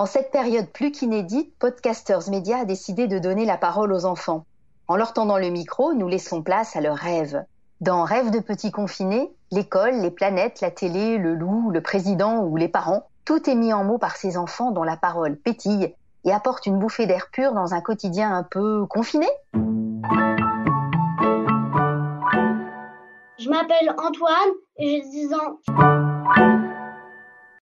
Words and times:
En 0.00 0.06
cette 0.06 0.30
période 0.30 0.68
plus 0.68 0.92
qu'inédite, 0.92 1.52
Podcasters 1.58 2.30
Media 2.30 2.58
a 2.58 2.64
décidé 2.64 3.08
de 3.08 3.18
donner 3.18 3.44
la 3.44 3.56
parole 3.56 3.92
aux 3.92 4.04
enfants. 4.04 4.46
En 4.86 4.94
leur 4.94 5.12
tendant 5.12 5.38
le 5.38 5.48
micro, 5.48 5.92
nous 5.92 6.06
laissons 6.06 6.40
place 6.40 6.76
à 6.76 6.80
leurs 6.80 6.96
rêves. 6.96 7.44
Dans 7.80 8.04
Rêves 8.04 8.30
de 8.30 8.38
petits 8.38 8.70
confinés, 8.70 9.34
l'école, 9.50 9.96
les 9.96 10.12
planètes, 10.12 10.60
la 10.60 10.70
télé, 10.70 11.18
le 11.18 11.34
loup, 11.34 11.72
le 11.72 11.80
président 11.80 12.44
ou 12.44 12.56
les 12.56 12.68
parents, 12.68 13.08
tout 13.24 13.50
est 13.50 13.56
mis 13.56 13.72
en 13.72 13.82
mots 13.82 13.98
par 13.98 14.14
ces 14.14 14.36
enfants 14.36 14.70
dont 14.70 14.84
la 14.84 14.96
parole 14.96 15.34
pétille 15.36 15.92
et 16.24 16.32
apporte 16.32 16.66
une 16.66 16.78
bouffée 16.78 17.06
d'air 17.06 17.26
pur 17.32 17.52
dans 17.52 17.74
un 17.74 17.80
quotidien 17.80 18.32
un 18.32 18.44
peu 18.44 18.86
confiné. 18.86 19.26
Je 23.36 23.50
m'appelle 23.50 23.96
Antoine 23.98 24.52
et 24.76 25.02
j'ai 25.02 25.10
10 25.10 25.34
ans. 25.34 25.58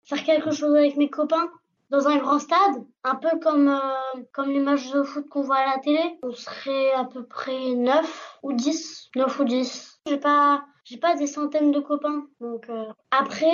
Faire 0.05 0.23
quelque 0.23 0.51
chose 0.51 0.73
avec 0.73 0.95
mes 0.95 1.09
copains? 1.09 1.49
Dans 1.89 2.07
un 2.07 2.17
grand 2.17 2.39
stade, 2.39 2.83
un 3.03 3.15
peu 3.15 3.39
comme, 3.39 3.69
euh, 3.69 4.21
comme 4.31 4.49
les 4.49 4.59
matchs 4.59 4.91
de 4.91 5.03
foot 5.03 5.27
qu'on 5.29 5.41
voit 5.41 5.57
à 5.57 5.75
la 5.75 5.79
télé. 5.79 6.17
On 6.23 6.31
serait 6.31 6.91
à 6.93 7.05
peu 7.05 7.23
près 7.23 7.73
9 7.75 8.39
ou 8.43 8.53
10. 8.53 9.09
9 9.15 9.39
ou 9.39 9.43
10. 9.43 9.99
J'ai 10.07 10.17
pas, 10.17 10.65
j'ai 10.83 10.97
pas 10.97 11.15
des 11.15 11.27
centaines 11.27 11.71
de 11.71 11.79
copains. 11.79 12.25
Donc, 12.39 12.69
euh, 12.69 12.85
après, 13.11 13.47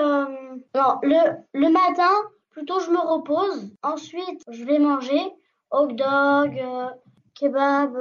euh, 0.00 0.26
le, 1.02 1.36
le 1.52 1.68
matin, 1.68 2.10
plutôt 2.50 2.80
je 2.80 2.90
me 2.90 3.00
repose. 3.00 3.70
Ensuite, 3.82 4.42
je 4.50 4.64
vais 4.64 4.78
manger 4.78 5.20
hot 5.70 5.88
dog, 5.88 6.62
kebab, 7.34 7.96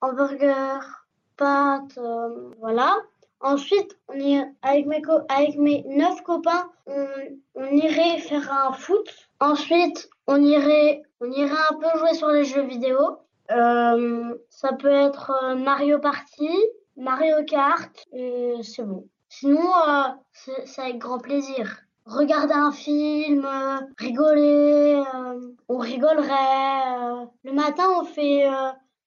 hamburger, 0.00 1.06
pâtes, 1.36 1.98
voilà. 2.60 2.96
Ensuite, 3.40 3.96
on 4.08 4.14
est 4.14 4.44
avec 4.62 4.86
mes 4.86 5.02
avec 5.28 5.56
mes 5.56 5.84
neuf 5.86 6.22
copains, 6.22 6.70
on, 6.86 7.06
on, 7.54 7.66
irait 7.66 8.18
faire 8.18 8.52
un 8.52 8.72
foot. 8.72 9.08
Ensuite, 9.40 10.10
on 10.26 10.42
irait 10.42 11.02
on 11.20 11.30
irait 11.30 11.64
un 11.70 11.74
peu 11.74 11.98
jouer 11.98 12.14
sur 12.14 12.28
les 12.28 12.44
jeux 12.44 12.66
vidéo. 12.66 13.18
Euh, 13.50 14.34
ça 14.50 14.72
peut 14.72 14.90
être 14.90 15.54
Mario 15.56 15.98
Party, 15.98 16.50
Mario 16.96 17.44
Kart, 17.46 17.92
c'est 18.62 18.84
bon. 18.84 19.08
Sinon, 19.28 19.60
euh, 19.88 20.08
c'est 20.32 20.80
avec 20.80 20.98
grand 20.98 21.18
plaisir. 21.18 21.82
Regarder 22.06 22.54
un 22.54 22.72
film, 22.72 23.44
euh, 23.44 23.78
rigoler, 23.98 25.02
euh, 25.14 25.40
on 25.68 25.76
rigolerait. 25.78 27.26
le 27.44 27.52
matin, 27.52 27.84
on 28.00 28.04
fait 28.04 28.48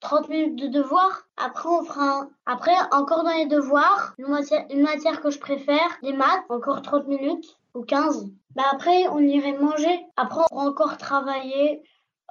30 0.01 0.29
minutes 0.29 0.55
de 0.57 0.67
devoirs. 0.67 1.27
Après, 1.37 1.69
on 1.69 1.83
fera 1.83 2.03
un... 2.03 2.29
Après, 2.45 2.75
encore 2.91 3.23
dans 3.23 3.35
les 3.35 3.45
devoirs, 3.45 4.13
une 4.17 4.27
matière, 4.27 4.65
une 4.69 4.81
matière 4.81 5.21
que 5.21 5.29
je 5.29 5.39
préfère, 5.39 5.97
les 6.01 6.13
maths, 6.13 6.43
encore 6.49 6.81
30 6.81 7.07
minutes 7.07 7.57
ou 7.73 7.83
15. 7.83 8.27
Bah 8.55 8.63
après, 8.71 9.07
on 9.07 9.19
irait 9.19 9.57
manger. 9.57 10.05
Après, 10.17 10.41
on 10.41 10.47
pourra 10.49 10.65
encore 10.65 10.97
travailler. 10.97 11.83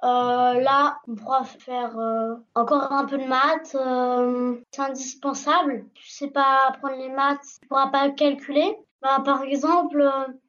Euh, 0.02 0.60
là, 0.60 0.98
on 1.08 1.14
pourra 1.14 1.44
faire 1.44 1.98
euh, 1.98 2.34
encore 2.54 2.92
un 2.92 3.04
peu 3.04 3.18
de 3.18 3.26
maths. 3.26 3.74
Euh, 3.74 4.56
c'est 4.70 4.82
indispensable. 4.82 5.86
Tu 5.94 6.10
sais 6.10 6.28
pas 6.28 6.68
apprendre 6.68 6.96
les 6.96 7.10
maths, 7.10 7.58
tu 7.60 7.68
pourras 7.68 7.88
pas 7.88 8.10
calculer. 8.10 8.76
Bah, 9.02 9.22
par 9.24 9.42
exemple, 9.44 10.02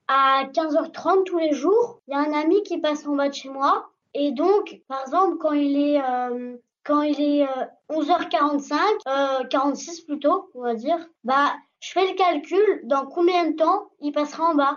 à 0.08 0.46
15h30 0.46 1.24
tous 1.24 1.38
les 1.38 1.54
jours, 1.54 2.02
il 2.08 2.14
y 2.14 2.18
a 2.18 2.20
un 2.20 2.34
ami 2.34 2.64
qui 2.64 2.80
passe 2.80 3.08
en 3.08 3.16
bas 3.16 3.30
de 3.30 3.34
chez 3.34 3.50
moi. 3.50 3.90
Et 4.14 4.32
donc, 4.32 4.82
par 4.88 5.02
exemple, 5.02 5.38
quand 5.38 5.54
il 5.54 5.78
est 5.78 6.02
quand 6.84 7.02
il 7.02 7.22
est 7.22 7.48
11h45, 7.90 9.48
46 9.50 10.02
plutôt, 10.02 10.50
on 10.56 10.62
va 10.64 10.76
dire, 10.76 10.98
bah 11.24 11.54
je 11.80 11.92
fais 11.92 12.08
le 12.08 12.16
calcul 12.16 12.82
dans 12.84 13.06
combien 13.06 13.50
de 13.50 13.56
temps 13.56 13.90
il 14.02 14.12
passera 14.12 14.46
en 14.46 14.56
bas. 14.56 14.76